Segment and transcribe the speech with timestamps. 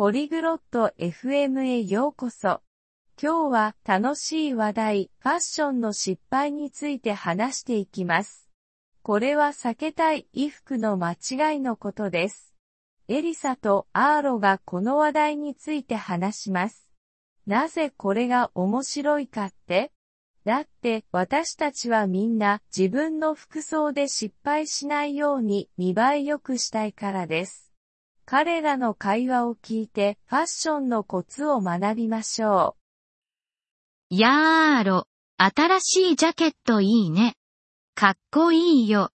[0.00, 2.62] ポリグロット FM へようこそ。
[3.22, 8.48] 今日は楽しい話題、ファッションの失敗について話していきます。
[9.02, 12.54] これは避けたい衣服の間違いのことです。
[13.08, 16.88] エリサとアーロがこの話題について話します。
[17.46, 19.92] なぜこれが面白いかって？
[20.46, 27.69] だって私たちはみんな自分の服装で失敗しないように見栄え良くしたいからです。
[28.32, 32.76] 彼らの会話を聞いてファッションのコツを学びましょ
[34.08, 34.14] う。
[34.14, 37.34] やーろ、新しいジャケットいいね。
[37.96, 39.10] かっこいいよ。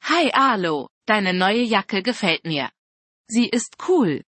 [0.00, 2.70] Hi Arlo, deine neue Jacke gefällt mir.
[3.30, 4.24] Sie ist cool.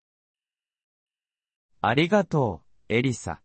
[1.80, 3.40] ありがとう、エリサ。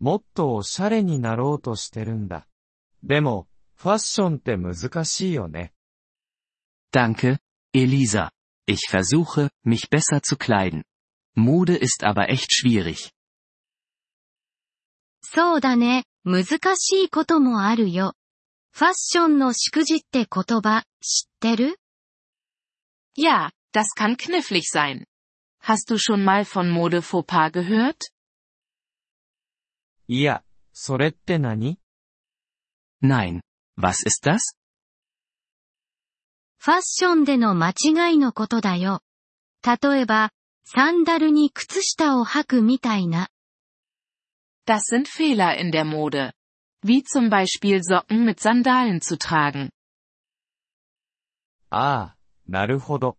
[0.00, 2.48] もっとおしゃれになろうとしてるんだ。
[3.04, 5.72] でも、ファッションって難しいよね。
[6.92, 7.38] Danke,
[7.72, 8.30] Elisa.
[8.67, 10.83] Ich versuche, mich besser zu kleiden.
[11.35, 13.11] Mode ist aber echt schwierig.
[15.21, 18.13] そうだね、難しいこともあるよ。
[18.71, 21.77] ファッションの祝辞って言葉、知ってる
[23.15, 25.05] Ja, das kann knifflig sein.
[25.59, 28.11] Hast du schon mal von Mode faux pas gehört?
[30.07, 31.77] いや、それって何
[33.01, 33.41] Nein.
[33.75, 34.55] Was ist das?
[36.57, 39.01] ファッションでの間違いのことだよ。
[39.63, 40.31] 例えば、
[40.65, 43.29] サンダルに靴下を履くみたいな。
[44.65, 46.31] Das sind Fehler in der Mode.
[46.85, 49.71] Wie zum Beispiel Socken mit Sandalen zu tragen.
[51.69, 53.17] ああ、なるほど。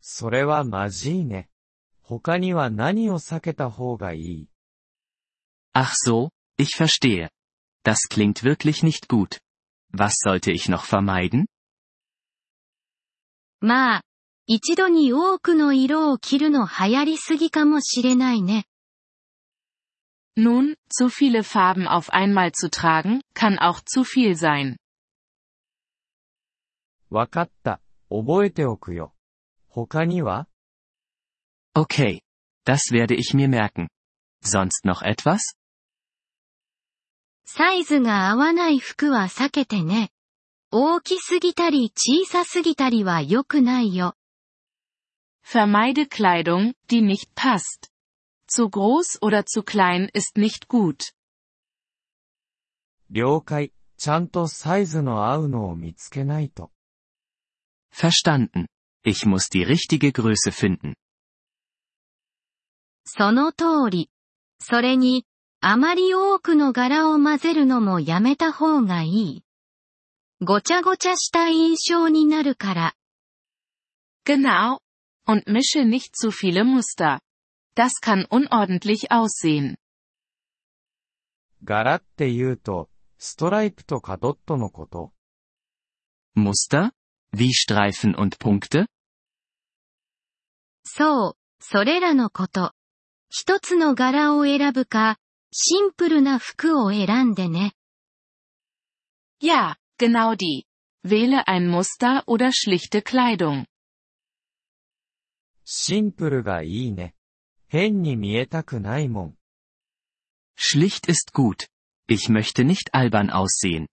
[0.00, 1.48] それはまじいね。
[2.02, 4.48] 他には何を避けた方がいい
[5.72, 7.30] Ach so, ich verstehe.
[7.82, 9.40] Das klingt wirklich nicht gut.
[9.90, 11.46] Was sollte ich noch vermeiden?
[13.61, 14.01] まあ、
[14.47, 18.65] 一度に多くの色を着るの流行りすぎかもしれないね。
[20.37, 24.77] Nun, zu viele Farben auf einmal zu tragen, kann auch zu viel sein.
[27.09, 27.81] わかった。
[28.09, 29.13] 覚えておくよ。
[29.67, 30.47] 他には
[31.75, 32.21] Okay.
[32.65, 33.87] Das werde ich mir merken.
[34.43, 35.39] Sonst noch etwas?
[37.45, 40.11] サイズが合わない服は避けてね。
[40.71, 44.15] 大きすぎたり小さすぎたりは良くないよ。
[45.43, 47.89] Vermeide Kleidung, die nicht passt.
[48.47, 51.11] Zu groß oder zu klein ist nicht gut.
[53.09, 53.73] 了解。
[53.97, 56.71] ちゃんとサイズの合うのを見つけないと。
[57.91, 58.67] Verstanden.
[59.03, 60.93] Ich muss die richtige Größe finden.
[63.05, 64.11] その通り。
[64.59, 65.25] それに、
[65.61, 69.43] あまり多くの柄を混ぜるのもやめた方がいい。
[70.41, 72.95] ごちゃごちゃした印象になるから。
[74.25, 74.79] Genau.
[75.27, 77.19] Und mische nicht zu viele Muster.
[77.75, 79.75] Das kann unordentlich aussehen.
[81.63, 85.11] 柄って言うと、ストライプとかドットのこと。
[86.37, 86.91] Muster?
[87.33, 88.85] Wie Streifen und Punkte?
[90.85, 92.71] そう、それらのこと。
[93.29, 95.17] 一つの柄を選ぶか、
[95.51, 97.73] シンプルな服を選んでね。
[99.41, 100.64] Ja, Genau die.
[101.02, 103.66] Wähle ein Muster oder schlichte Kleidung.
[105.64, 107.14] シンプルがいいね。
[107.68, 109.34] 変に見えたくないもん。
[110.56, 111.68] Schlicht ist gut.
[112.06, 113.86] Ich möchte nicht albern aussehen.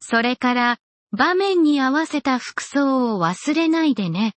[0.00, 0.78] それから、
[1.12, 4.34] 場面に合わせた服装を忘れないでね。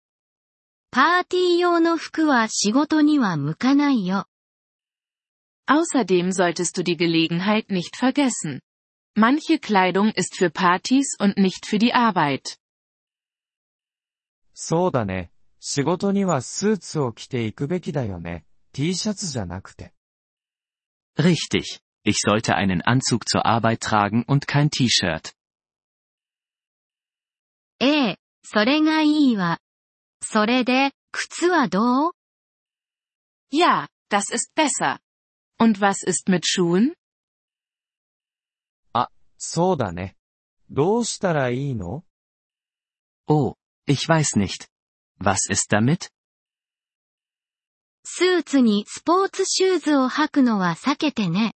[0.92, 4.26] パーティー用の服は仕事には向かないよ。
[5.68, 8.62] Außerdem solltest du die Gelegenheit nicht vergessen.
[9.16, 12.58] Manche Kleidung ist für Partys und nicht für die Arbeit.
[14.54, 15.32] そうだね。
[15.60, 18.46] 仕事にはスーツを着ていくべきだよね。
[18.74, 19.94] T シャツじゃなくて。
[21.18, 21.82] Richtig.
[22.06, 25.34] Ich sollte einen Anzug zur Arbeit tragen und kein T-Shirt.
[27.82, 29.60] ええ、それがいいわ。
[30.22, 32.12] それで、靴はどう
[33.52, 35.00] Ja, das ist besser.
[35.58, 36.94] Und was ist mit Schuhen?
[39.38, 40.16] そうだね。
[40.70, 42.04] どうしたらいいの
[43.28, 43.56] Oh,
[43.88, 44.68] ich weiß nicht.
[45.20, 46.12] Was ist damit?
[48.04, 51.54] スーツにスポーツシューズを履くのは避けてね。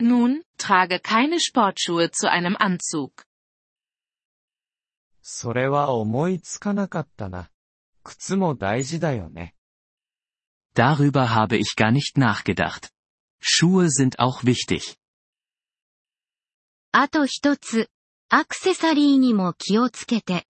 [0.00, 3.10] Nun, trage keine Sportschuhe zu einem Anzug.
[5.22, 7.50] それは思いつかなかったな。
[8.02, 9.54] 靴も大事だよね。
[10.74, 12.90] Darüber habe ich gar nicht nachgedacht.
[13.40, 14.96] Schuhe sind auch wichtig.
[16.91, 17.89] あと一つ、
[18.29, 20.45] アクセサリーにも気をつけて。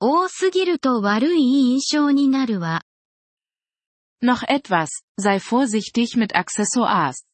[0.00, 2.82] 多すぎると悪い印象になるわ。
[4.20, 7.24] Noch etwas, sei vorsichtig mit Accessoires.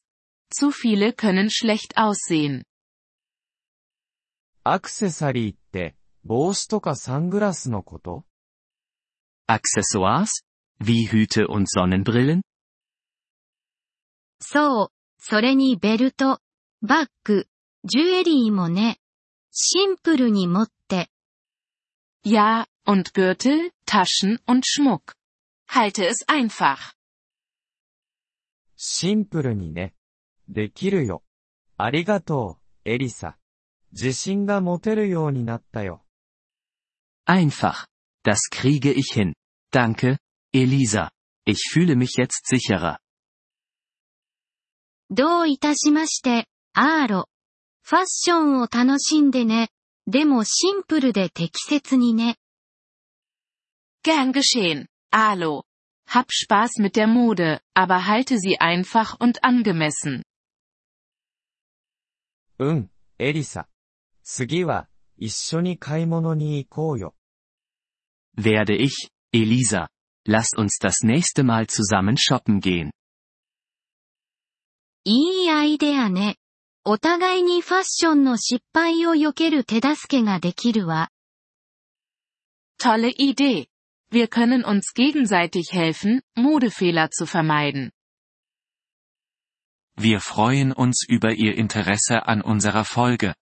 [0.53, 2.65] Zu viele können schlecht aussehen.
[4.65, 8.27] アクセサリーって、帽子とかサングラスのこと
[9.49, 10.45] Accessoires?
[10.79, 12.43] Wie Hüte und Sonnenbrillen?
[14.41, 16.41] そう、それにベルト、
[16.83, 17.47] バッグ、
[17.88, 18.98] ジュエリーもね。
[19.52, 21.10] シンプルに持って、
[22.26, 25.16] Ja, und Gürtel, Taschen und Schmuck.
[25.68, 26.96] Halte es einfach.
[28.78, 29.94] シンプルにね。
[30.48, 31.24] できるよ。
[31.78, 33.38] ありがとう、エリサ。
[33.92, 36.06] 自信が持てるようになったよ。
[37.26, 37.88] Einfach.
[38.24, 39.34] Das kriege ich hin.
[39.72, 40.18] Danke,
[40.54, 41.12] Elisa.
[41.46, 43.00] Ich fühle mich jetzt sicherer.
[45.10, 47.30] どういたしまして、アーロ。
[47.88, 49.70] ファッションを楽しんでね。
[50.08, 52.38] でもシンプルで適切にね。
[54.04, 55.64] Gern geschehen, Alo.
[56.08, 60.24] Hab Spaß mit der Mode, aber halte sie einfach und angemessen.
[62.60, 63.68] うん、エリサ。
[64.24, 64.88] 次は、
[65.18, 67.16] 一緒に買い物に行こうよ。
[68.38, 69.90] Werde ich, Elisa.
[70.26, 72.92] Lasst uns das nächste Mal zusammen shoppen gehen.
[75.06, 76.38] いいアイデアね。
[76.88, 81.10] お互いにファッションの失敗を避ける手助けができるわ。
[82.78, 83.68] Tolle Idee.
[84.12, 87.92] Wir können uns gegenseitig helfen, Modefehler zu vermeiden.
[89.96, 93.34] Wir freuen uns über Ihr Interesse an unserer Folge.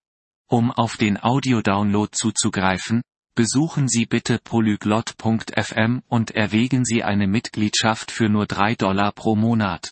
[0.48, 3.02] Um auf den Audiodownload zuzugreifen,
[3.36, 9.92] besuchen Sie bitte polyglot.fm und erwägen Sie eine Mitgliedschaft für nur 3 Dollar pro Monat.